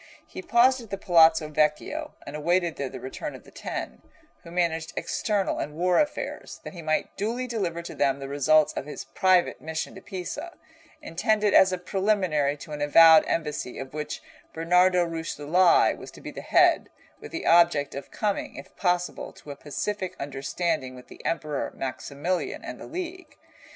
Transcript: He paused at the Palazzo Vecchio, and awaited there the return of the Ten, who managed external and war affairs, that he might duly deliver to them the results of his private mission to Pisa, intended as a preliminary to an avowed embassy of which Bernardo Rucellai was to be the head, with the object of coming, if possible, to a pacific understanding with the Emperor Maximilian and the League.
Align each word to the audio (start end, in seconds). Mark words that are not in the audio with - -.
He 0.25 0.41
paused 0.41 0.81
at 0.81 0.89
the 0.89 0.97
Palazzo 0.97 1.47
Vecchio, 1.49 2.15
and 2.25 2.35
awaited 2.35 2.75
there 2.75 2.89
the 2.89 2.99
return 2.99 3.35
of 3.35 3.43
the 3.43 3.51
Ten, 3.51 4.01
who 4.41 4.49
managed 4.49 4.93
external 4.97 5.59
and 5.59 5.75
war 5.75 5.99
affairs, 5.99 6.59
that 6.63 6.73
he 6.73 6.81
might 6.81 7.15
duly 7.17 7.45
deliver 7.45 7.83
to 7.83 7.93
them 7.93 8.17
the 8.17 8.27
results 8.27 8.73
of 8.73 8.87
his 8.87 9.05
private 9.05 9.61
mission 9.61 9.93
to 9.93 10.01
Pisa, 10.01 10.53
intended 11.03 11.53
as 11.53 11.71
a 11.71 11.77
preliminary 11.77 12.57
to 12.57 12.71
an 12.71 12.81
avowed 12.81 13.25
embassy 13.27 13.77
of 13.77 13.93
which 13.93 14.23
Bernardo 14.55 15.03
Rucellai 15.05 15.93
was 15.95 16.09
to 16.09 16.19
be 16.21 16.31
the 16.31 16.41
head, 16.41 16.89
with 17.19 17.31
the 17.31 17.45
object 17.45 17.93
of 17.93 18.09
coming, 18.09 18.55
if 18.55 18.75
possible, 18.75 19.31
to 19.33 19.51
a 19.51 19.55
pacific 19.55 20.15
understanding 20.19 20.95
with 20.95 21.09
the 21.09 21.23
Emperor 21.23 21.71
Maximilian 21.75 22.65
and 22.65 22.81
the 22.81 22.87
League. 22.87 23.37